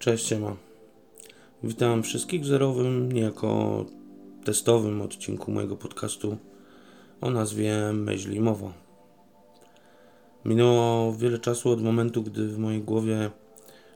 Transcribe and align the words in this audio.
Cześć, 0.00 0.26
siema. 0.26 0.56
Witam 1.62 2.02
wszystkich 2.02 2.42
w 2.42 2.46
zerowym, 2.46 3.12
niejako 3.12 3.84
testowym 4.44 5.02
odcinku 5.02 5.52
mojego 5.52 5.76
podcastu 5.76 6.36
o 7.20 7.30
nazwie 7.30 7.92
Myśl 7.92 8.32
i 8.32 8.40
Mowa. 8.40 8.72
Minęło 10.44 11.12
wiele 11.12 11.38
czasu 11.38 11.70
od 11.70 11.82
momentu, 11.82 12.22
gdy 12.22 12.48
w 12.48 12.58
mojej 12.58 12.82
głowie 12.82 13.30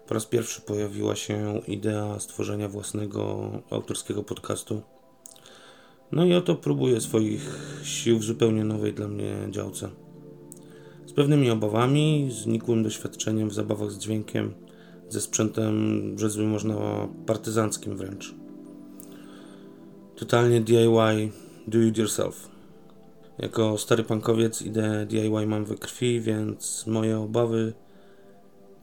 po 0.07 0.15
raz 0.15 0.27
pierwszy 0.27 0.61
pojawiła 0.61 1.17
się 1.17 1.61
idea 1.69 2.21
stworzenia 2.21 2.69
własnego 2.69 3.51
autorskiego 3.71 4.23
podcastu. 4.23 4.83
No 6.13 6.25
i 6.25 6.35
oto 6.35 6.55
próbuję 6.55 7.01
swoich 7.01 7.61
sił 7.83 8.19
w 8.19 8.25
zupełnie 8.25 8.65
nowej 8.65 8.93
dla 8.93 9.09
mnie 9.09 9.37
działce. 9.51 9.91
Z 11.07 11.13
pewnymi 11.13 11.51
obawami, 11.51 12.29
znikłym 12.43 12.83
doświadczeniem 12.83 13.49
w 13.49 13.55
zabawach 13.55 13.91
z 13.91 13.99
dźwiękiem, 13.99 14.55
ze 15.09 15.21
sprzętem, 15.21 16.19
rzecz 16.19 16.37
by 16.37 16.43
można 16.43 17.09
partyzanckim 17.27 17.97
wręcz. 17.97 18.35
Totalnie 20.25 20.61
DIY, 20.61 21.33
do 21.69 21.79
it 21.79 21.99
yourself. 21.99 22.49
Jako 23.39 23.79
stary 23.79 24.05
punkowiec 24.05 24.63
ideę 24.63 25.07
DIY 25.07 25.47
mam 25.47 25.65
we 25.65 25.75
krwi, 25.75 26.21
więc 26.21 26.87
moje 26.87 27.19
obawy 27.19 27.73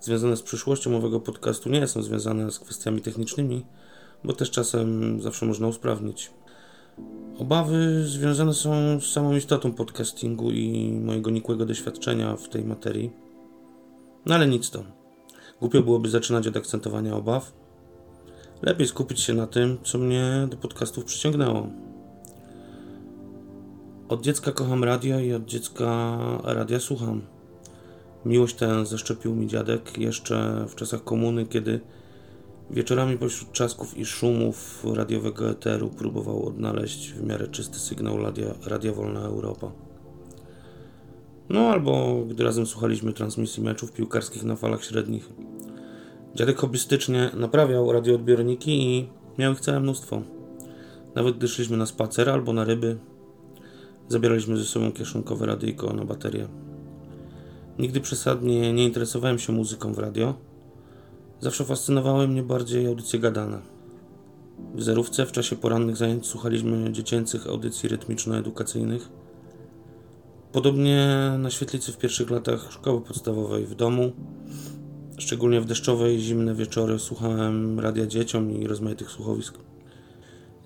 związane 0.01 0.37
z 0.37 0.41
przyszłością 0.41 0.97
owego 0.97 1.19
podcastu 1.19 1.69
nie 1.69 1.87
są 1.87 2.03
związane 2.03 2.51
z 2.51 2.59
kwestiami 2.59 3.01
technicznymi, 3.01 3.65
bo 4.23 4.33
też 4.33 4.51
czasem 4.51 5.21
zawsze 5.21 5.45
można 5.45 5.67
usprawnić. 5.67 6.31
Obawy 7.37 8.03
związane 8.05 8.53
są 8.53 8.99
z 8.99 9.11
samą 9.11 9.35
istotą 9.35 9.71
podcastingu 9.71 10.51
i 10.51 10.91
mojego 10.91 11.31
nikłego 11.31 11.65
doświadczenia 11.65 12.35
w 12.35 12.49
tej 12.49 12.63
materii. 12.63 13.11
No 14.25 14.35
ale 14.35 14.47
nic 14.47 14.69
to. 14.69 14.83
Głupio 15.59 15.81
byłoby 15.81 16.09
zaczynać 16.09 16.47
od 16.47 16.57
akcentowania 16.57 17.15
obaw. 17.15 17.60
Lepiej 18.61 18.87
skupić 18.87 19.19
się 19.19 19.33
na 19.33 19.47
tym, 19.47 19.77
co 19.83 19.97
mnie 19.97 20.47
do 20.49 20.57
podcastów 20.57 21.05
przyciągnęło. 21.05 21.67
Od 24.09 24.21
dziecka 24.21 24.51
kocham 24.51 24.83
radio 24.83 25.19
i 25.19 25.33
od 25.33 25.45
dziecka 25.45 26.17
radia 26.43 26.79
słucham. 26.79 27.21
Miłość 28.25 28.55
tę 28.55 28.85
zaszczepił 28.85 29.35
mi 29.35 29.47
dziadek 29.47 29.97
jeszcze 29.97 30.65
w 30.69 30.75
czasach 30.75 31.03
komuny, 31.03 31.45
kiedy 31.45 31.79
wieczorami 32.69 33.17
pośród 33.17 33.51
czasków 33.51 33.97
i 33.97 34.05
szumów 34.05 34.85
radiowego 34.93 35.49
eteru 35.49 35.89
próbował 35.89 36.47
odnaleźć 36.47 37.11
w 37.11 37.23
miarę 37.23 37.47
czysty 37.47 37.79
sygnał 37.79 38.17
radia, 38.17 38.53
radia 38.67 38.93
Wolna 38.93 39.21
Europa. 39.21 39.71
No 41.49 41.59
albo 41.59 42.23
gdy 42.29 42.43
razem 42.43 42.65
słuchaliśmy 42.65 43.13
transmisji 43.13 43.63
meczów 43.63 43.91
piłkarskich 43.91 44.43
na 44.43 44.55
falach 44.55 44.83
średnich. 44.83 45.29
Dziadek 46.35 46.57
hobbystycznie 46.57 47.31
naprawiał 47.33 47.91
radioodbiorniki 47.91 48.83
i 48.83 49.09
miał 49.37 49.53
ich 49.53 49.59
całe 49.59 49.79
mnóstwo. 49.79 50.21
Nawet 51.15 51.37
gdy 51.37 51.47
szliśmy 51.47 51.77
na 51.77 51.85
spacer 51.85 52.29
albo 52.29 52.53
na 52.53 52.63
ryby, 52.63 52.97
zabieraliśmy 54.07 54.57
ze 54.57 54.63
sobą 54.63 54.91
kieszonkowe 54.91 55.45
radyjko 55.45 55.93
na 55.93 56.05
baterię. 56.05 56.47
Nigdy 57.79 58.01
przesadnie 58.01 58.73
nie 58.73 58.85
interesowałem 58.85 59.39
się 59.39 59.53
muzyką 59.53 59.93
w 59.93 59.99
radio. 59.99 60.33
Zawsze 61.39 61.65
fascynowały 61.65 62.27
mnie 62.27 62.43
bardziej 62.43 62.87
audycje 62.87 63.19
gadane. 63.19 63.61
W 64.75 64.83
zerówce 64.83 65.25
w 65.25 65.31
czasie 65.31 65.55
porannych 65.55 65.97
zajęć 65.97 66.27
słuchaliśmy 66.27 66.91
dziecięcych 66.91 67.47
audycji 67.47 67.89
rytmiczno-edukacyjnych. 67.89 69.09
Podobnie 70.51 71.31
na 71.39 71.49
świetlicy 71.49 71.91
w 71.91 71.97
pierwszych 71.97 72.29
latach 72.29 72.71
szkoły 72.71 73.01
podstawowej 73.01 73.65
w 73.65 73.75
domu, 73.75 74.11
szczególnie 75.21 75.61
w 75.61 75.65
deszczowe 75.65 76.13
i 76.13 76.19
zimne 76.19 76.55
wieczory, 76.55 76.99
słuchałem 76.99 77.79
radia 77.79 78.05
dzieciom 78.05 78.51
i 78.51 78.67
rozmaitych 78.67 79.11
słuchowisk. 79.11 79.57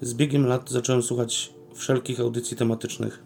Z 0.02 0.14
biegiem 0.14 0.46
lat 0.46 0.70
zacząłem 0.70 1.04
słuchać 1.04 1.54
wszelkich 1.74 2.20
audycji 2.20 2.58
tematycznych, 2.58 3.24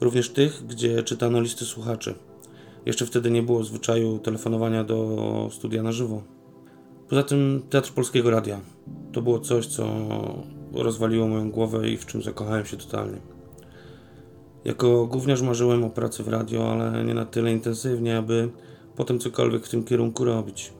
również 0.00 0.30
tych, 0.30 0.66
gdzie 0.66 1.02
czytano 1.02 1.40
listy 1.40 1.64
słuchaczy. 1.64 2.14
Jeszcze 2.86 3.06
wtedy 3.06 3.30
nie 3.30 3.42
było 3.42 3.64
zwyczaju 3.64 4.18
telefonowania 4.18 4.84
do 4.84 5.48
studia 5.52 5.82
na 5.82 5.92
żywo. 5.92 6.22
Poza 7.08 7.22
tym 7.22 7.62
Teatr 7.70 7.92
Polskiego 7.92 8.30
Radia. 8.30 8.60
To 9.12 9.22
było 9.22 9.40
coś, 9.40 9.66
co 9.66 9.86
rozwaliło 10.72 11.28
moją 11.28 11.50
głowę 11.50 11.90
i 11.90 11.96
w 11.96 12.06
czym 12.06 12.22
zakochałem 12.22 12.66
się 12.66 12.76
totalnie. 12.76 13.18
Jako 14.64 15.06
gówniarz 15.06 15.42
marzyłem 15.42 15.84
o 15.84 15.90
pracy 15.90 16.22
w 16.22 16.28
radio, 16.28 16.72
ale 16.72 17.04
nie 17.04 17.14
na 17.14 17.24
tyle 17.24 17.52
intensywnie, 17.52 18.18
aby 18.18 18.48
potem 19.00 19.18
cokolwiek 19.18 19.66
w 19.66 19.68
tym 19.68 19.84
kierunku 19.84 20.24
robić. 20.24 20.72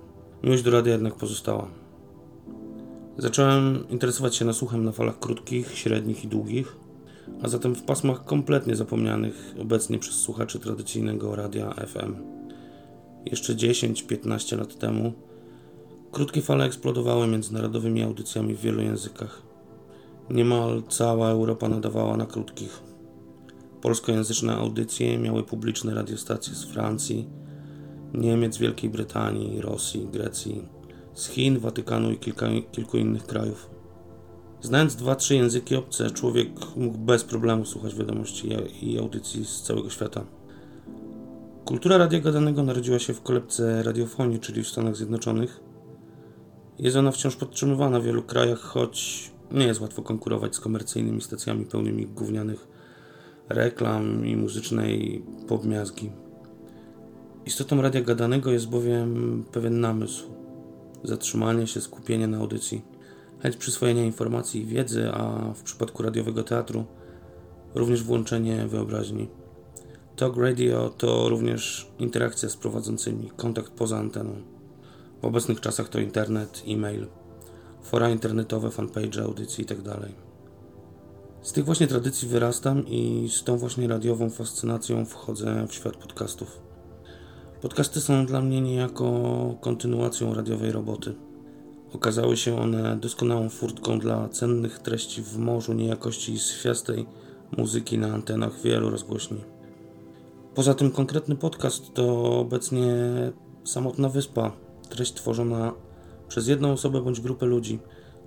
Miłość 0.42 0.62
do 0.62 0.70
radia 0.70 0.92
jednak 0.92 1.14
pozostała. 1.14 1.68
Zacząłem 3.18 3.88
interesować 3.88 4.36
się 4.36 4.44
nasłuchem 4.44 4.84
na 4.84 4.92
falach 4.92 5.18
krótkich, 5.18 5.78
średnich 5.78 6.24
i 6.24 6.28
długich, 6.28 6.76
a 7.42 7.48
zatem 7.48 7.74
w 7.74 7.82
pasmach 7.82 8.24
kompletnie 8.24 8.76
zapomnianych 8.76 9.54
obecnie 9.60 9.98
przez 9.98 10.14
słuchaczy 10.14 10.58
tradycyjnego 10.58 11.36
radia 11.36 11.70
FM. 11.70 12.14
Jeszcze 13.26 13.54
10-15 13.54 14.58
lat 14.58 14.78
temu 14.78 15.12
krótkie 16.12 16.42
fale 16.42 16.64
eksplodowały 16.64 17.26
międzynarodowymi 17.26 18.02
audycjami 18.02 18.54
w 18.54 18.60
wielu 18.60 18.82
językach. 18.82 19.42
Niemal 20.30 20.82
cała 20.88 21.30
Europa 21.30 21.68
nadawała 21.68 22.16
na 22.16 22.26
krótkich. 22.26 22.82
Polskojęzyczne 23.82 24.56
audycje 24.56 25.18
miały 25.18 25.42
publiczne 25.42 25.94
radiostacje 25.94 26.54
z 26.54 26.64
Francji, 26.64 27.40
Niemiec, 28.14 28.58
Wielkiej 28.58 28.90
Brytanii, 28.90 29.60
Rosji, 29.60 30.08
Grecji, 30.12 30.68
z 31.14 31.28
Chin, 31.28 31.58
Watykanu 31.58 32.10
i 32.10 32.18
kilka, 32.18 32.46
kilku 32.72 32.96
innych 32.96 33.26
krajów. 33.26 33.70
Znając 34.60 34.96
dwa, 34.96 35.16
trzy 35.16 35.34
języki 35.34 35.76
obce, 35.76 36.10
człowiek 36.10 36.48
mógł 36.76 36.98
bez 36.98 37.24
problemu 37.24 37.64
słuchać 37.64 37.94
wiadomości 37.94 38.48
i 38.82 38.98
audycji 38.98 39.44
z 39.44 39.62
całego 39.62 39.90
świata. 39.90 40.24
Kultura 41.64 41.98
radia 41.98 42.20
gadanego 42.20 42.62
narodziła 42.62 42.98
się 42.98 43.14
w 43.14 43.22
kolebce 43.22 43.82
radiofonii, 43.82 44.40
czyli 44.40 44.62
w 44.62 44.68
Stanach 44.68 44.96
Zjednoczonych. 44.96 45.60
Jest 46.78 46.96
ona 46.96 47.10
wciąż 47.10 47.36
podtrzymywana 47.36 48.00
w 48.00 48.04
wielu 48.04 48.22
krajach, 48.22 48.58
choć 48.58 49.30
nie 49.52 49.66
jest 49.66 49.80
łatwo 49.80 50.02
konkurować 50.02 50.54
z 50.54 50.60
komercyjnymi 50.60 51.20
stacjami 51.20 51.64
pełnymi 51.64 52.06
gównianych 52.06 52.68
reklam 53.48 54.26
i 54.26 54.36
muzycznej 54.36 55.24
podmiazgi. 55.48 56.10
Istotą 57.46 57.82
radia 57.82 58.00
gadanego 58.00 58.50
jest 58.50 58.68
bowiem 58.68 59.44
pewien 59.52 59.80
namysł, 59.80 60.24
zatrzymanie 61.04 61.66
się, 61.66 61.80
skupienie 61.80 62.26
na 62.26 62.38
audycji, 62.38 62.82
chęć 63.42 63.56
przyswojenia 63.56 64.04
informacji 64.04 64.62
i 64.62 64.66
wiedzy, 64.66 65.10
a 65.12 65.52
w 65.54 65.62
przypadku 65.62 66.02
radiowego 66.02 66.42
teatru 66.42 66.84
również 67.74 68.02
włączenie 68.02 68.66
wyobraźni. 68.66 69.28
Talk 70.16 70.36
radio 70.36 70.88
to 70.88 71.28
również 71.28 71.90
interakcja 71.98 72.48
z 72.48 72.56
prowadzącymi, 72.56 73.30
kontakt 73.36 73.72
poza 73.72 73.98
anteną. 73.98 74.32
W 75.22 75.24
obecnych 75.24 75.60
czasach 75.60 75.88
to 75.88 76.00
internet, 76.00 76.62
e-mail, 76.68 77.06
fora 77.82 78.10
internetowe, 78.10 78.70
fanpage, 78.70 79.22
audycji 79.22 79.62
itd. 79.62 80.08
Z 81.42 81.52
tych 81.52 81.64
właśnie 81.64 81.86
tradycji 81.86 82.28
wyrastam 82.28 82.86
i 82.86 83.28
z 83.32 83.44
tą 83.44 83.56
właśnie 83.56 83.88
radiową 83.88 84.30
fascynacją 84.30 85.04
wchodzę 85.04 85.66
w 85.68 85.74
świat 85.74 85.96
podcastów. 85.96 86.69
Podcasty 87.62 88.00
są 88.00 88.26
dla 88.26 88.40
mnie 88.40 88.60
niejako 88.60 89.10
kontynuacją 89.60 90.34
radiowej 90.34 90.72
roboty. 90.72 91.14
Okazały 91.94 92.36
się 92.36 92.60
one 92.60 92.96
doskonałą 92.96 93.48
furtką 93.48 93.98
dla 93.98 94.28
cennych 94.28 94.78
treści 94.78 95.22
w 95.22 95.36
morzu 95.38 95.72
niejakości 95.72 96.38
swiastej 96.38 97.06
muzyki 97.56 97.98
na 97.98 98.14
antenach 98.14 98.62
wielu 98.62 98.90
rozgłośni. 98.90 99.44
Poza 100.54 100.74
tym 100.74 100.90
konkretny 100.90 101.36
podcast 101.36 101.94
to 101.94 102.38
obecnie 102.38 102.92
samotna 103.64 104.08
wyspa, 104.08 104.52
treść 104.88 105.14
tworzona 105.14 105.72
przez 106.28 106.48
jedną 106.48 106.72
osobę 106.72 107.00
bądź 107.00 107.20
grupę 107.20 107.46
ludzi, 107.46 107.78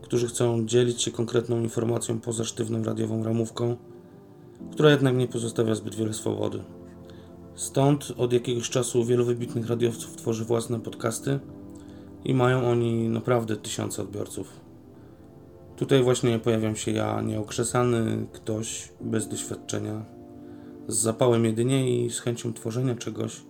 którzy 0.02 0.28
chcą 0.28 0.66
dzielić 0.66 1.02
się 1.02 1.12
konkretną 1.12 1.60
informacją 1.62 2.20
poza 2.20 2.44
sztywną 2.44 2.84
radiową 2.84 3.24
ramówką, 3.24 3.78
która 4.72 4.92
jednak 4.92 5.16
nie 5.16 5.28
pozostawia 5.28 5.76
zbyt 5.76 5.96
wiele 5.96 6.14
swobody. 6.14 6.64
Stąd 7.56 8.14
od 8.18 8.34
jakiegoś 8.34 8.70
czasu 8.70 9.06
wielu 9.06 9.26
wybitnych 9.26 9.70
radiowców 9.70 10.16
tworzy 10.16 10.46
własne 10.46 10.80
podcasty 10.80 11.40
i 12.26 12.34
mają 12.34 12.68
oni 12.68 13.10
naprawdę 13.10 13.58
tysiące 13.58 14.02
odbiorców. 14.02 14.60
Tutaj 15.76 16.04
właśnie 16.04 16.40
pojawiam 16.40 16.76
się 16.76 16.92
ja, 16.92 17.22
nieokrzesany 17.22 18.28
ktoś 18.34 18.92
bez 19.02 19.28
doświadczenia, 19.28 20.06
z 20.88 20.98
zapałem 20.98 21.46
jedynie 21.46 22.06
i 22.06 22.10
z 22.10 22.20
chęcią 22.20 22.54
tworzenia 22.54 22.96
czegoś, 22.96 23.42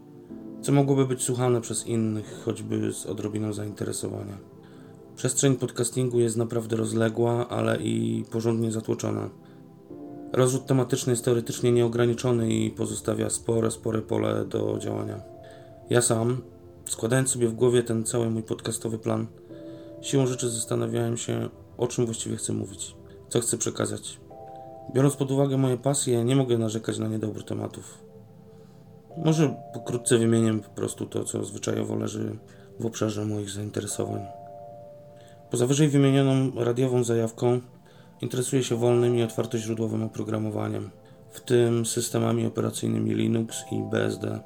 co 0.61 0.71
mogłoby 0.71 1.06
być 1.06 1.23
słuchane 1.23 1.61
przez 1.61 1.88
innych, 1.88 2.41
choćby 2.45 2.94
z 2.94 3.06
odrobiną 3.06 3.53
zainteresowania. 3.53 4.38
Przestrzeń 5.15 5.56
podcastingu 5.56 6.19
jest 6.19 6.38
naprawdę 6.38 6.75
rozległa, 6.75 7.49
ale 7.49 7.77
i 7.81 8.25
porządnie 8.31 8.71
zatłoczona. 8.71 9.29
Rozrzut 10.33 10.65
tematyczny 10.65 11.13
jest 11.13 11.25
teoretycznie 11.25 11.71
nieograniczony 11.71 12.50
i 12.53 12.71
pozostawia 12.71 13.30
spore, 13.30 13.71
spore 13.71 14.01
pole 14.01 14.45
do 14.45 14.77
działania. 14.80 15.21
Ja 15.89 16.01
sam, 16.01 16.41
składając 16.85 17.30
sobie 17.30 17.47
w 17.47 17.53
głowie 17.53 17.83
ten 17.83 18.03
cały 18.03 18.30
mój 18.30 18.44
podcastowy 18.44 19.00
plan, 19.00 19.27
siłą 20.01 20.27
rzeczy 20.27 20.50
zastanawiałem 20.50 21.18
się, 21.18 21.50
o 21.77 21.88
czym 21.88 22.06
właściwie 22.06 22.35
chcę 22.35 22.53
mówić, 22.53 22.95
co 23.30 23.39
chcę 23.39 23.57
przekazać. 23.57 24.19
Biorąc 24.94 25.15
pod 25.15 25.31
uwagę 25.31 25.57
moje 25.57 25.77
pasje, 25.77 26.24
nie 26.24 26.35
mogę 26.35 26.57
narzekać 26.57 27.00
na 27.00 27.07
niedobór 27.07 27.45
tematów. 27.45 28.03
Może 29.25 29.56
pokrótce 29.74 30.18
wymienię 30.18 30.53
po 30.53 30.69
prostu 30.69 31.06
to, 31.06 31.24
co 31.24 31.45
zwyczajowo 31.45 31.95
leży 31.95 32.38
w 32.80 32.85
obszarze 32.85 33.25
moich 33.25 33.50
zainteresowań. 33.50 34.21
Poza 35.51 35.68
wyżej 35.68 35.89
wymienioną 35.89 36.51
radiową 36.56 37.03
zajawką 37.03 37.62
interesuję 38.23 38.63
się 38.63 38.75
wolnym 38.75 39.15
i 39.15 39.23
otwartoźródłowym 39.23 40.03
oprogramowaniem, 40.03 40.89
w 41.29 41.41
tym 41.41 41.85
systemami 41.85 42.45
operacyjnymi 42.45 43.15
Linux 43.15 43.63
i 43.71 43.83
BSD. 43.91 44.39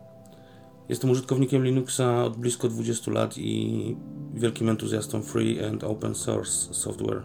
Jestem 0.89 1.09
użytkownikiem 1.09 1.63
Linuxa 1.63 2.24
od 2.24 2.38
blisko 2.38 2.68
20 2.69 3.12
lat 3.12 3.38
i 3.38 3.95
wielkim 4.33 4.69
entuzjastą 4.69 5.21
free 5.21 5.65
and 5.65 5.83
open 5.83 6.15
source 6.15 6.74
software. 6.74 7.24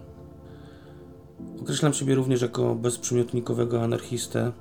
Określam 1.61 1.93
siebie 1.93 2.15
również 2.15 2.43
jako 2.43 2.75
bezprzymiotnikowego 2.75 3.83
anarchistę, 3.83 4.53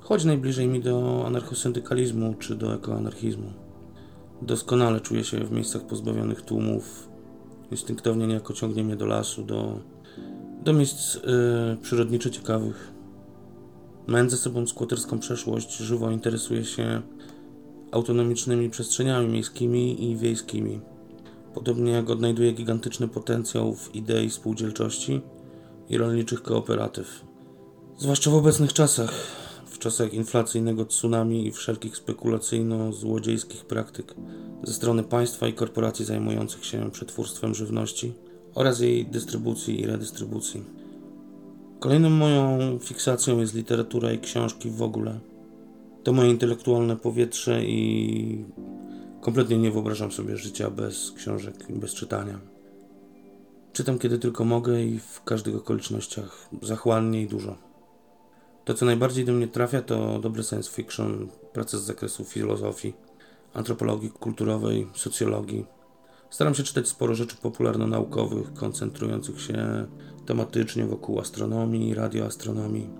choć 0.00 0.24
najbliżej 0.24 0.68
mi 0.68 0.80
do 0.80 1.24
anarchosyndykalizmu 1.26 2.34
czy 2.34 2.54
do 2.56 2.74
ekoanarchizmu. 2.74 3.52
Doskonale 4.42 5.00
czuję 5.00 5.24
się 5.24 5.44
w 5.44 5.52
miejscach 5.52 5.82
pozbawionych 5.82 6.42
tłumów. 6.42 7.08
Instynktownie 7.70 8.26
niejako 8.26 8.54
ciągnie 8.54 8.84
mnie 8.84 8.96
do 8.96 9.06
lasu, 9.06 9.42
do, 9.42 9.78
do 10.64 10.72
miejsc 10.72 11.14
yy, 11.14 11.20
przyrodniczych 11.82 12.32
ciekawych. 12.32 12.92
Mając 14.06 14.30
ze 14.30 14.36
sobą 14.36 14.66
skłoterską 14.66 15.18
przeszłość, 15.18 15.76
żywo 15.76 16.10
interesuję 16.10 16.64
się 16.64 17.02
autonomicznymi 17.92 18.70
przestrzeniami 18.70 19.28
miejskimi 19.28 20.10
i 20.10 20.16
wiejskimi. 20.16 20.80
Podobnie 21.54 21.92
jak 21.92 22.10
odnajduję 22.10 22.52
gigantyczny 22.52 23.08
potencjał 23.08 23.74
w 23.74 23.94
idei 23.94 24.30
spółdzielczości 24.30 25.20
i 25.88 25.98
rolniczych 25.98 26.42
kooperatyw. 26.42 27.24
Zwłaszcza 27.98 28.30
w 28.30 28.34
obecnych 28.34 28.72
czasach, 28.72 29.12
w 29.66 29.78
czasach 29.78 30.14
inflacyjnego 30.14 30.84
tsunami 30.84 31.46
i 31.46 31.52
wszelkich 31.52 31.96
spekulacyjno-złodziejskich 31.96 33.64
praktyk 33.64 34.14
ze 34.62 34.72
strony 34.72 35.02
państwa 35.02 35.48
i 35.48 35.52
korporacji 35.52 36.04
zajmujących 36.04 36.64
się 36.64 36.90
przetwórstwem 36.90 37.54
żywności 37.54 38.12
oraz 38.54 38.80
jej 38.80 39.06
dystrybucji 39.06 39.80
i 39.80 39.86
redystrybucji. 39.86 40.64
Kolejną 41.80 42.10
moją 42.10 42.78
fiksacją 42.78 43.38
jest 43.38 43.54
literatura 43.54 44.12
i 44.12 44.18
książki 44.18 44.70
w 44.70 44.82
ogóle. 44.82 45.20
To 46.02 46.12
moje 46.12 46.30
intelektualne 46.30 46.96
powietrze 46.96 47.64
i 47.64 48.44
kompletnie 49.20 49.58
nie 49.58 49.70
wyobrażam 49.70 50.12
sobie 50.12 50.36
życia 50.36 50.70
bez 50.70 51.12
książek 51.12 51.54
i 51.68 51.72
bez 51.72 51.94
czytania. 51.94 52.38
Czytam 53.72 53.98
kiedy 53.98 54.18
tylko 54.18 54.44
mogę 54.44 54.84
i 54.84 54.98
w 54.98 55.22
każdych 55.24 55.56
okolicznościach, 55.56 56.48
zachłannie 56.62 57.22
i 57.22 57.26
dużo. 57.26 57.56
To, 58.64 58.74
co 58.74 58.86
najbardziej 58.86 59.24
do 59.24 59.32
mnie 59.32 59.48
trafia, 59.48 59.82
to 59.82 60.18
dobry 60.18 60.42
science 60.42 60.70
fiction, 60.70 61.28
prace 61.52 61.78
z 61.78 61.82
zakresu 61.82 62.24
filozofii, 62.24 62.92
antropologii 63.54 64.10
kulturowej, 64.10 64.86
socjologii. 64.94 65.66
Staram 66.30 66.54
się 66.54 66.62
czytać 66.62 66.88
sporo 66.88 67.14
rzeczy 67.14 67.36
popularno-naukowych, 67.36 68.54
koncentrujących 68.54 69.40
się 69.40 69.86
tematycznie 70.26 70.86
wokół 70.86 71.20
astronomii, 71.20 71.94
radioastronomii, 71.94 72.90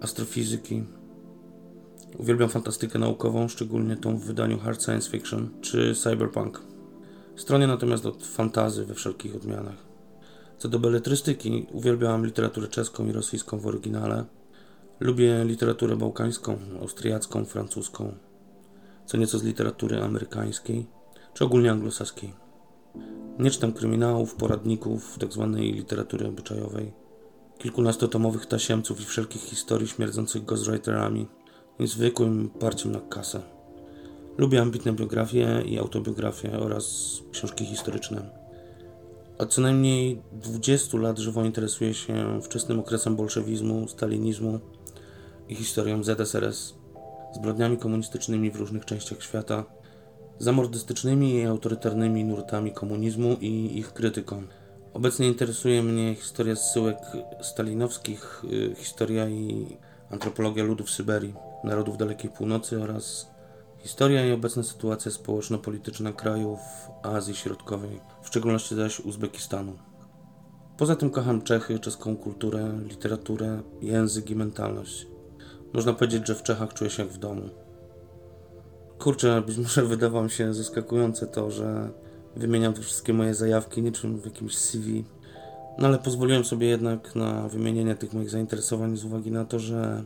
astrofizyki. 0.00 0.84
Uwielbiam 2.18 2.48
fantastykę 2.48 2.98
naukową, 2.98 3.48
szczególnie 3.48 3.96
tą 3.96 4.18
w 4.18 4.24
wydaniu 4.24 4.58
hard 4.58 4.84
science 4.84 5.10
fiction 5.10 5.48
czy 5.60 5.94
cyberpunk. 5.94 6.62
Stronie 7.36 7.66
natomiast 7.66 8.06
od 8.06 8.26
fantazy 8.26 8.86
we 8.86 8.94
wszelkich 8.94 9.36
odmianach. 9.36 9.86
Co 10.58 10.68
do 10.68 10.78
beletrystyki, 10.78 11.66
uwielbiałam 11.72 12.26
literaturę 12.26 12.68
czeską 12.68 13.06
i 13.06 13.12
rosyjską 13.12 13.58
w 13.58 13.66
oryginale. 13.66 14.24
Lubię 15.00 15.44
literaturę 15.44 15.96
bałkańską, 15.96 16.58
austriacką, 16.80 17.44
francuską, 17.44 18.14
co 19.06 19.16
nieco 19.16 19.38
z 19.38 19.42
literatury 19.42 20.02
amerykańskiej, 20.02 20.86
czy 21.34 21.44
ogólnie 21.44 21.70
anglosaskiej. 21.70 22.47
Nie 23.38 23.50
czytam 23.50 23.72
kryminałów, 23.72 24.34
poradników, 24.34 25.18
tzw. 25.20 25.50
Tak 25.52 25.62
literatury 25.62 26.26
obyczajowej, 26.26 26.92
kilkunastotomowych 27.58 28.46
tasiemców 28.46 29.00
i 29.00 29.04
wszelkich 29.04 29.42
historii 29.42 29.88
śmierdzących 29.88 30.44
ghostwriterami 30.44 31.26
i 31.78 31.86
zwykłym 31.86 32.50
parciem 32.50 32.92
na 32.92 33.00
kasę. 33.00 33.42
Lubię 34.38 34.60
ambitne 34.60 34.92
biografie 34.92 35.62
i 35.66 35.78
autobiografie 35.78 36.58
oraz 36.58 37.18
książki 37.32 37.64
historyczne. 37.64 38.30
Od 39.38 39.54
co 39.54 39.60
najmniej 39.60 40.22
20 40.32 40.98
lat 40.98 41.18
żywo 41.18 41.44
interesuje 41.44 41.94
się 41.94 42.40
wczesnym 42.42 42.80
okresem 42.80 43.16
bolszewizmu, 43.16 43.88
stalinizmu 43.88 44.60
i 45.48 45.54
historią 45.54 46.04
ZSRS, 46.04 46.74
zbrodniami 47.34 47.78
komunistycznymi 47.78 48.50
w 48.50 48.56
różnych 48.56 48.84
częściach 48.84 49.22
świata, 49.22 49.64
zamordystycznymi 50.38 51.34
i 51.34 51.46
autorytarnymi 51.46 52.24
nurtami 52.24 52.72
komunizmu 52.72 53.36
i 53.40 53.78
ich 53.78 53.92
krytyką. 53.92 54.42
Obecnie 54.94 55.28
interesuje 55.28 55.82
mnie 55.82 56.14
historia 56.14 56.56
zsyłek 56.56 56.98
stalinowskich, 57.40 58.44
y, 58.52 58.74
historia 58.74 59.28
i 59.28 59.76
antropologia 60.10 60.64
ludów 60.64 60.90
Syberii, 60.90 61.34
narodów 61.64 61.96
dalekiej 61.96 62.30
północy 62.30 62.82
oraz 62.82 63.30
historia 63.78 64.26
i 64.26 64.32
obecna 64.32 64.62
sytuacja 64.62 65.10
społeczno-polityczna 65.10 66.12
krajów 66.12 66.58
Azji 67.02 67.34
Środkowej, 67.34 68.00
w 68.22 68.26
szczególności 68.26 68.74
zaś 68.74 69.00
Uzbekistanu. 69.00 69.78
Poza 70.76 70.96
tym 70.96 71.10
kocham 71.10 71.42
Czechy, 71.42 71.78
czeską 71.78 72.16
kulturę, 72.16 72.78
literaturę, 72.88 73.62
język 73.82 74.30
i 74.30 74.36
mentalność. 74.36 75.06
Można 75.72 75.92
powiedzieć, 75.92 76.26
że 76.26 76.34
w 76.34 76.42
Czechach 76.42 76.74
czuję 76.74 76.90
się 76.90 77.02
jak 77.02 77.12
w 77.12 77.18
domu. 77.18 77.67
Kurczę, 78.98 79.42
być 79.46 79.58
może 79.58 79.82
wydawało 79.82 80.24
mi 80.24 80.30
się 80.30 80.54
zaskakujące 80.54 81.26
to, 81.26 81.50
że 81.50 81.90
wymieniam 82.36 82.74
te 82.74 82.82
wszystkie 82.82 83.12
moje 83.12 83.34
zajawki 83.34 83.82
niczym 83.82 84.20
w 84.20 84.24
jakimś 84.24 84.56
CV. 84.56 85.04
No 85.78 85.86
ale 85.86 85.98
pozwoliłem 85.98 86.44
sobie 86.44 86.66
jednak 86.66 87.14
na 87.16 87.48
wymienienie 87.48 87.94
tych 87.94 88.12
moich 88.12 88.30
zainteresowań 88.30 88.96
z 88.96 89.04
uwagi 89.04 89.30
na 89.30 89.44
to, 89.44 89.58
że 89.58 90.04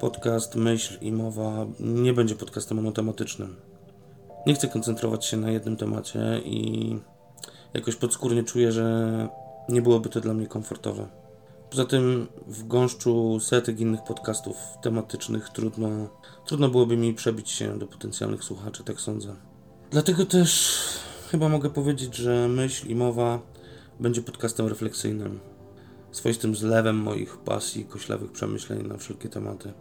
podcast 0.00 0.54
Myśl 0.54 0.98
i 1.00 1.12
Mowa 1.12 1.66
nie 1.80 2.12
będzie 2.12 2.34
podcastem 2.34 2.76
monotematycznym. 2.76 3.56
Nie 4.46 4.54
chcę 4.54 4.68
koncentrować 4.68 5.24
się 5.26 5.36
na 5.36 5.50
jednym 5.50 5.76
temacie 5.76 6.40
i 6.44 6.98
jakoś 7.74 7.96
podskórnie 7.96 8.42
czuję, 8.42 8.72
że 8.72 9.28
nie 9.68 9.82
byłoby 9.82 10.08
to 10.08 10.20
dla 10.20 10.34
mnie 10.34 10.46
komfortowe. 10.46 11.21
Poza 11.72 11.84
tym 11.84 12.26
w 12.46 12.66
gąszczu 12.66 13.40
setek 13.40 13.80
innych 13.80 14.04
podcastów 14.04 14.56
tematycznych 14.82 15.48
trudno, 15.48 15.88
trudno 16.44 16.68
byłoby 16.68 16.96
mi 16.96 17.14
przebić 17.14 17.50
się 17.50 17.78
do 17.78 17.86
potencjalnych 17.86 18.44
słuchaczy, 18.44 18.84
tak 18.84 19.00
sądzę. 19.00 19.36
Dlatego 19.90 20.26
też 20.26 20.80
chyba 21.30 21.48
mogę 21.48 21.70
powiedzieć, 21.70 22.16
że 22.16 22.48
myśl 22.48 22.88
i 22.88 22.94
mowa 22.94 23.40
będzie 24.00 24.22
podcastem 24.22 24.66
refleksyjnym, 24.66 25.40
swoistym 26.10 26.54
zlewem 26.54 26.96
moich 26.96 27.36
pasji, 27.36 27.84
koślawych 27.84 28.32
przemyśleń 28.32 28.86
na 28.86 28.96
wszelkie 28.96 29.28
tematy. 29.28 29.72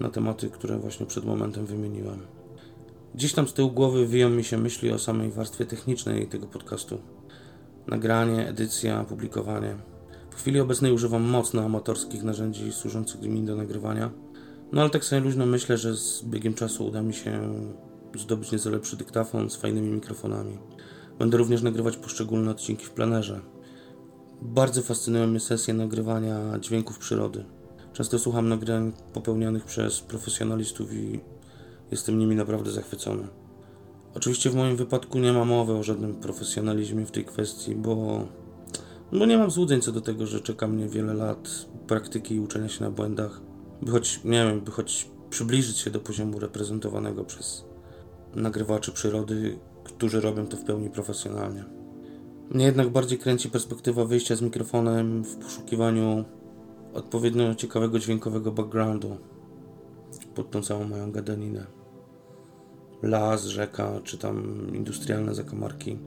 Na 0.00 0.10
tematy, 0.10 0.50
które 0.50 0.78
właśnie 0.78 1.06
przed 1.06 1.24
momentem 1.24 1.66
wymieniłem. 1.66 2.26
Gdzieś 3.14 3.32
tam 3.32 3.48
z 3.48 3.52
tyłu 3.52 3.70
głowy 3.70 4.06
wiją 4.06 4.30
mi 4.30 4.44
się 4.44 4.58
myśli 4.58 4.92
o 4.92 4.98
samej 4.98 5.30
warstwie 5.30 5.66
technicznej 5.66 6.26
tego 6.26 6.46
podcastu. 6.46 7.00
Nagranie, 7.86 8.48
edycja, 8.48 9.04
publikowanie. 9.04 9.91
W 10.32 10.34
chwili 10.34 10.60
obecnej 10.60 10.92
używam 10.92 11.22
mocno 11.22 11.62
amatorskich 11.62 12.22
narzędzi 12.22 12.72
służących 12.72 13.22
mi 13.22 13.42
do 13.42 13.56
nagrywania. 13.56 14.10
No 14.72 14.80
ale 14.80 14.90
tak 14.90 15.04
sobie 15.04 15.20
luźno 15.20 15.46
myślę, 15.46 15.78
że 15.78 15.96
z 15.96 16.22
biegiem 16.24 16.54
czasu 16.54 16.86
uda 16.86 17.02
mi 17.02 17.14
się 17.14 17.54
zdobyć 18.18 18.52
nieco 18.52 18.70
lepszy 18.70 18.96
dyktafon 18.96 19.50
z 19.50 19.56
fajnymi 19.56 19.90
mikrofonami. 19.90 20.58
Będę 21.18 21.36
również 21.36 21.62
nagrywać 21.62 21.96
poszczególne 21.96 22.50
odcinki 22.50 22.84
w 22.84 22.90
planerze. 22.90 23.40
Bardzo 24.42 24.82
fascynują 24.82 25.26
mnie 25.26 25.40
sesje 25.40 25.74
nagrywania 25.74 26.58
dźwięków 26.58 26.98
przyrody. 26.98 27.44
Często 27.92 28.18
słucham 28.18 28.48
nagrań 28.48 28.92
popełnianych 29.12 29.64
przez 29.64 30.00
profesjonalistów 30.00 30.92
i 30.92 31.20
Jestem 31.92 32.18
nimi 32.18 32.36
naprawdę 32.36 32.70
zachwycony. 32.70 33.22
Oczywiście 34.14 34.50
w 34.50 34.54
moim 34.54 34.76
wypadku 34.76 35.18
nie 35.18 35.32
ma 35.32 35.44
mowy 35.44 35.72
o 35.72 35.82
żadnym 35.82 36.14
profesjonalizmie 36.14 37.06
w 37.06 37.10
tej 37.10 37.24
kwestii, 37.24 37.74
bo 37.74 38.24
Bo 39.12 39.26
nie 39.26 39.38
mam 39.38 39.50
złudzeń 39.50 39.80
co 39.80 39.92
do 39.92 40.00
tego, 40.00 40.26
że 40.26 40.40
czeka 40.40 40.68
mnie 40.68 40.88
wiele 40.88 41.14
lat 41.14 41.66
praktyki 41.86 42.34
i 42.34 42.40
uczenia 42.40 42.68
się 42.68 42.84
na 42.84 42.90
błędach, 42.90 43.40
by 43.82 43.90
choć, 43.90 44.20
nie 44.24 44.46
wiem, 44.46 44.60
by 44.60 44.70
choć 44.70 45.10
przybliżyć 45.30 45.78
się 45.78 45.90
do 45.90 46.00
poziomu 46.00 46.38
reprezentowanego 46.38 47.24
przez 47.24 47.64
nagrywaczy 48.34 48.92
przyrody, 48.92 49.58
którzy 49.84 50.20
robią 50.20 50.46
to 50.46 50.56
w 50.56 50.64
pełni 50.64 50.90
profesjonalnie. 50.90 51.64
Mnie 52.50 52.64
jednak 52.64 52.88
bardziej 52.88 53.18
kręci 53.18 53.50
perspektywa 53.50 54.04
wyjścia 54.04 54.36
z 54.36 54.42
mikrofonem 54.42 55.24
w 55.24 55.36
poszukiwaniu 55.36 56.24
odpowiednio 56.94 57.54
ciekawego 57.54 57.98
dźwiękowego 57.98 58.52
backgroundu 58.52 59.16
pod 60.34 60.50
tą 60.50 60.62
całą 60.62 60.84
moją 60.84 61.12
gadaninę. 61.12 61.66
Las, 63.02 63.44
rzeka, 63.44 64.00
czy 64.04 64.18
tam 64.18 64.66
industrialne 64.74 65.34
zakamarki. 65.34 65.98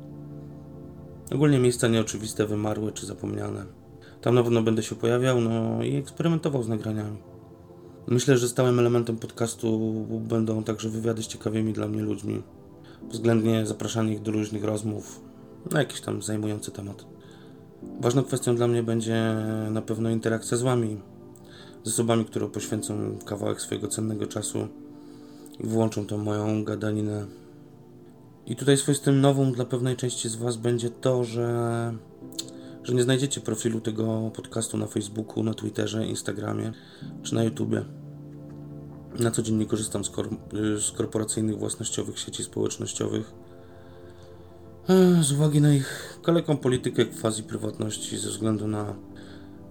Ogólnie 1.31 1.59
miejsca 1.59 1.87
nieoczywiste, 1.87 2.45
wymarłe 2.45 2.91
czy 2.91 3.05
zapomniane. 3.05 3.65
Tam 4.21 4.35
na 4.35 4.43
pewno 4.43 4.61
będę 4.61 4.83
się 4.83 4.95
pojawiał, 4.95 5.41
no 5.41 5.83
i 5.83 5.95
eksperymentował 5.95 6.63
z 6.63 6.67
nagraniami. 6.67 7.17
Myślę, 8.07 8.37
że 8.37 8.49
stałym 8.49 8.79
elementem 8.79 9.17
podcastu 9.17 9.93
będą 10.19 10.63
także 10.63 10.89
wywiady 10.89 11.23
z 11.23 11.27
ciekawymi 11.27 11.73
dla 11.73 11.87
mnie 11.87 12.01
ludźmi. 12.01 12.43
Względnie 13.09 13.65
zapraszanie 13.65 14.13
ich 14.13 14.21
do 14.21 14.31
różnych 14.31 14.63
rozmów 14.63 15.21
na 15.71 15.79
jakiś 15.79 16.01
tam 16.01 16.21
zajmujący 16.21 16.71
temat. 16.71 17.05
Ważną 18.01 18.23
kwestią 18.23 18.55
dla 18.55 18.67
mnie 18.67 18.83
będzie 18.83 19.35
na 19.71 19.81
pewno 19.81 20.09
interakcja 20.09 20.57
z 20.57 20.61
Wami, 20.61 20.97
z 21.83 21.87
osobami, 21.87 22.25
które 22.25 22.49
poświęcą 22.49 23.17
kawałek 23.25 23.61
swojego 23.61 23.87
cennego 23.87 24.27
czasu 24.27 24.67
i 25.59 25.67
włączą 25.67 26.05
tą 26.05 26.17
moją 26.17 26.63
gadaninę. 26.63 27.25
I 28.45 28.55
tutaj 28.55 28.77
swoistym 28.77 29.21
nową 29.21 29.51
dla 29.51 29.65
pewnej 29.65 29.95
części 29.95 30.29
z 30.29 30.35
Was 30.35 30.57
będzie 30.57 30.89
to, 30.89 31.23
że, 31.23 31.93
że 32.83 32.93
nie 32.93 33.03
znajdziecie 33.03 33.41
profilu 33.41 33.81
tego 33.81 34.31
podcastu 34.35 34.77
na 34.77 34.87
Facebooku, 34.87 35.43
na 35.43 35.53
Twitterze, 35.53 36.05
Instagramie 36.05 36.71
czy 37.23 37.35
na 37.35 37.43
YouTubie. 37.43 37.85
Na 39.19 39.31
co 39.31 39.41
dzień 39.41 39.55
nie 39.55 39.65
korzystam 39.65 40.05
z, 40.05 40.09
kor 40.09 40.29
z 40.77 40.91
korporacyjnych, 40.91 41.57
własnościowych 41.57 42.19
sieci 42.19 42.43
społecznościowych 42.43 43.33
z 45.21 45.31
uwagi 45.31 45.61
na 45.61 45.73
ich 45.73 46.19
kaleką 46.23 46.57
politykę 46.57 47.05
quasi 47.05 47.43
prywatności, 47.43 48.17
ze 48.17 48.29
względu 48.29 48.67
na 48.67 48.95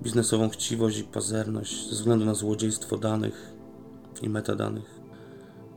biznesową 0.03 0.49
chciwość 0.49 0.99
i 0.99 1.05
pazerność, 1.05 1.91
ze 1.91 1.97
względu 1.97 2.25
na 2.25 2.35
złodziejstwo 2.35 2.99
danych 2.99 3.55
i 4.23 4.29
metadanych, 4.29 4.94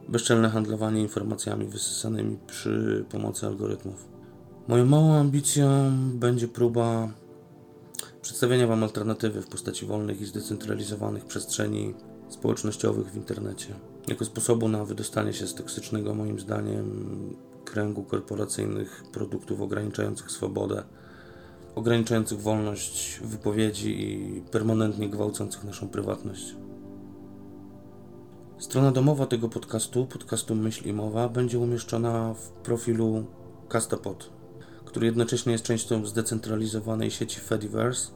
bezczelne 0.09 0.49
handlowanie 0.49 1.01
informacjami 1.01 1.65
wysysanymi 1.65 2.37
przy 2.47 3.05
pomocy 3.09 3.47
algorytmów. 3.47 4.09
Moją 4.67 4.85
małą 4.85 5.13
ambicją 5.13 5.91
będzie 6.13 6.47
próba 6.47 7.09
przedstawienia 8.21 8.67
Wam 8.67 8.83
alternatywy 8.83 9.41
w 9.41 9.47
postaci 9.47 9.85
wolnych 9.85 10.21
i 10.21 10.25
zdecentralizowanych 10.25 11.25
przestrzeni 11.25 11.93
społecznościowych 12.29 13.11
w 13.11 13.15
internecie, 13.15 13.73
jako 14.07 14.25
sposobu 14.25 14.67
na 14.67 14.85
wydostanie 14.85 15.33
się 15.33 15.47
z 15.47 15.55
toksycznego, 15.55 16.13
moim 16.13 16.39
zdaniem, 16.39 17.35
kręgu 17.65 18.03
korporacyjnych 18.03 19.03
produktów 19.13 19.61
ograniczających 19.61 20.31
swobodę, 20.31 20.83
ograniczających 21.75 22.41
wolność 22.41 23.19
wypowiedzi 23.23 24.01
i 24.01 24.41
permanentnie 24.51 25.09
gwałcących 25.09 25.63
naszą 25.63 25.87
prywatność. 25.87 26.55
Strona 28.59 28.91
domowa 28.91 29.25
tego 29.25 29.49
podcastu, 29.49 30.05
podcastu 30.05 30.55
Myśl 30.55 30.89
i 30.89 30.93
Mowa, 30.93 31.29
będzie 31.29 31.59
umieszczona 31.59 32.33
w 32.33 32.49
profilu 32.49 33.25
Castapod, 33.69 34.29
który 34.85 35.05
jednocześnie 35.05 35.51
jest 35.51 35.63
częścią 35.63 36.05
zdecentralizowanej 36.05 37.11
sieci 37.11 37.39
Fediverse, 37.39 38.11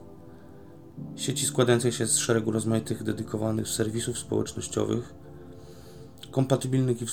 sieci 1.16 1.46
składającej 1.46 1.92
się 1.92 2.08
z 2.08 2.18
szeregu 2.18 2.52
rozmaitych 2.52 3.04
dedykowanych 3.04 3.68
serwisów 3.68 4.20
społecznościowych, 4.20 5.14
kompatybilnych 6.32 7.02
i 7.02 7.06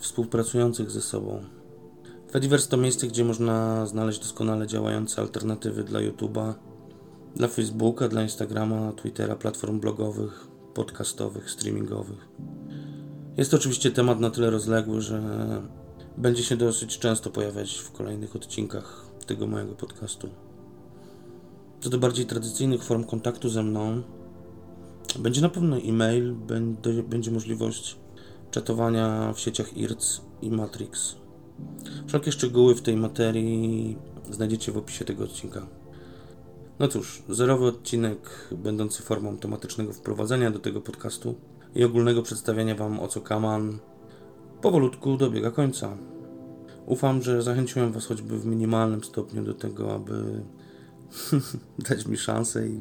współpracujących 0.00 0.90
ze 0.90 1.00
sobą. 1.00 1.44
Fediverse 2.30 2.68
to 2.68 2.76
miejsce, 2.76 3.06
gdzie 3.06 3.24
można 3.24 3.86
znaleźć 3.86 4.18
doskonale 4.18 4.66
działające 4.66 5.22
alternatywy 5.22 5.84
dla 5.84 6.00
YouTube'a, 6.00 6.54
dla 7.36 7.48
Facebooka, 7.48 8.08
dla 8.08 8.22
Instagrama, 8.22 8.92
Twittera, 8.92 9.36
platform 9.36 9.80
blogowych, 9.80 10.51
podcastowych, 10.74 11.50
streamingowych. 11.50 12.28
Jest 13.36 13.50
to 13.50 13.56
oczywiście 13.56 13.90
temat 13.90 14.20
na 14.20 14.30
tyle 14.30 14.50
rozległy, 14.50 15.00
że 15.00 15.22
będzie 16.18 16.42
się 16.42 16.56
dosyć 16.56 16.98
często 16.98 17.30
pojawiać 17.30 17.74
w 17.74 17.92
kolejnych 17.92 18.36
odcinkach 18.36 19.06
tego 19.26 19.46
mojego 19.46 19.74
podcastu. 19.74 20.28
Co 21.80 21.90
do 21.90 21.98
bardziej 21.98 22.26
tradycyjnych 22.26 22.84
form 22.84 23.04
kontaktu 23.04 23.48
ze 23.48 23.62
mną, 23.62 24.02
będzie 25.18 25.40
na 25.40 25.48
pewno 25.48 25.76
e-mail, 25.76 26.34
będzie 27.08 27.30
możliwość 27.30 27.96
czatowania 28.50 29.32
w 29.32 29.40
sieciach 29.40 29.76
IRC 29.76 30.20
i 30.42 30.50
Matrix. 30.50 31.16
Wszelkie 32.06 32.32
szczegóły 32.32 32.74
w 32.74 32.82
tej 32.82 32.96
materii 32.96 33.96
znajdziecie 34.30 34.72
w 34.72 34.76
opisie 34.76 35.04
tego 35.04 35.24
odcinka. 35.24 35.66
No 36.82 36.88
cóż, 36.88 37.22
zerowy 37.28 37.66
odcinek 37.66 38.48
będący 38.52 39.02
formą 39.02 39.36
tematycznego 39.36 39.92
wprowadzenia 39.92 40.50
do 40.50 40.58
tego 40.58 40.80
podcastu 40.80 41.34
i 41.74 41.84
ogólnego 41.84 42.22
przedstawienia 42.22 42.74
Wam 42.74 43.00
o 43.00 43.08
co 43.08 43.20
kaman 43.20 43.78
powolutku 44.62 45.16
dobiega 45.16 45.50
końca. 45.50 45.96
Ufam, 46.86 47.22
że 47.22 47.42
zachęciłem 47.42 47.92
Was 47.92 48.06
choćby 48.06 48.38
w 48.38 48.46
minimalnym 48.46 49.04
stopniu 49.04 49.42
do 49.42 49.54
tego, 49.54 49.94
aby 49.94 50.42
dać 51.88 52.06
mi 52.06 52.16
szansę 52.16 52.68
i 52.68 52.80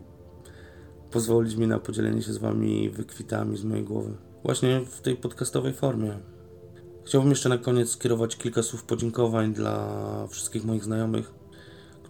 pozwolić 1.11 1.55
mi 1.55 1.67
na 1.67 1.79
podzielenie 1.79 2.21
się 2.21 2.33
z 2.33 2.37
Wami 2.37 2.89
wykwitami 2.89 3.57
z 3.57 3.63
mojej 3.63 3.83
głowy. 3.83 4.17
Właśnie 4.43 4.81
w 4.85 5.01
tej 5.01 5.15
podcastowej 5.15 5.73
formie. 5.73 6.19
Chciałbym 7.05 7.29
jeszcze 7.29 7.49
na 7.49 7.57
koniec 7.57 7.89
skierować 7.89 8.37
kilka 8.37 8.63
słów 8.63 8.83
podziękowań 8.83 9.53
dla 9.53 10.27
wszystkich 10.27 10.65
moich 10.65 10.83
znajomych, 10.83 11.40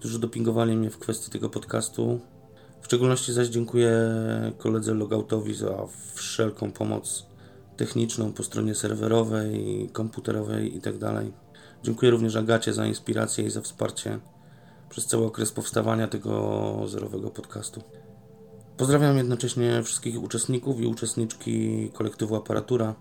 którzy 0.02 0.20
dopingowali 0.20 0.78
mnie 0.78 0.90
w 0.90 0.98
kwestii 0.98 1.32
tego 1.32 1.50
podcastu. 1.50 2.20
W 2.82 2.86
szczególności 2.86 3.34
zaś 3.34 3.48
dziękuję 3.48 3.92
koledze 4.58 4.94
Logoutowi 4.94 5.54
za 5.54 5.88
wszelką 6.14 6.72
pomoc 6.72 7.26
techniczną 7.78 8.34
po 8.34 8.44
stronie 8.44 8.76
serwerowej, 8.76 9.90
komputerowej 9.94 10.74
itd. 10.74 11.00
Tak 11.00 11.26
dziękuję 11.84 12.12
również 12.12 12.36
Agacie 12.36 12.74
za 12.74 12.86
inspirację 12.86 13.46
i 13.46 13.50
za 13.50 13.62
wsparcie 13.62 14.20
przez 14.90 15.06
cały 15.06 15.26
okres 15.26 15.52
powstawania 15.52 16.08
tego 16.08 16.84
zerowego 16.88 17.30
podcastu. 17.30 17.82
Pozdrawiam 18.78 19.18
jednocześnie 19.18 19.84
wszystkich 19.84 20.24
uczestników 20.24 20.82
i 20.82 20.86
uczestniczki 20.86 21.90
kolektywu 21.94 22.36
Aparatura 22.36 22.96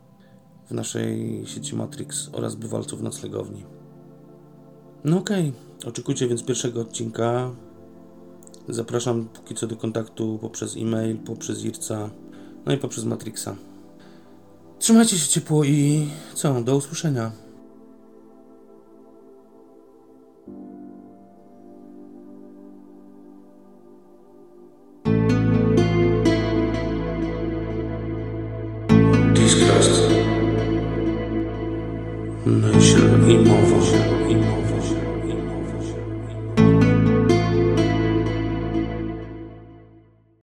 w 0.68 0.70
naszej 0.70 1.42
sieci 1.46 1.76
Matrix 1.76 2.30
oraz 2.32 2.54
bywalców 2.54 3.02
noclegowni. 3.02 3.79
No 5.04 5.18
okej, 5.18 5.52
okay. 5.78 5.90
oczekujcie 5.90 6.28
więc 6.28 6.44
pierwszego 6.44 6.80
odcinka. 6.80 7.50
Zapraszam 8.68 9.28
póki 9.34 9.54
co 9.54 9.66
do 9.66 9.76
kontaktu 9.76 10.38
poprzez 10.40 10.76
e-mail, 10.76 11.18
poprzez 11.18 11.64
IRCA, 11.64 12.10
no 12.66 12.72
i 12.72 12.76
poprzez 12.76 13.04
Matrixa. 13.04 13.56
Trzymajcie 14.78 15.18
się 15.18 15.28
ciepło 15.28 15.64
i 15.64 16.08
co, 16.34 16.60
do 16.60 16.76
usłyszenia. 16.76 17.32